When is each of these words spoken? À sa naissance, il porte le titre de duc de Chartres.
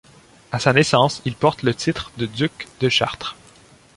À 0.51 0.57
sa 0.57 0.73
naissance, 0.73 1.21
il 1.25 1.35
porte 1.35 1.61
le 1.61 1.75
titre 1.75 2.11
de 2.17 2.25
duc 2.25 2.67
de 2.79 2.89
Chartres. 2.89 3.35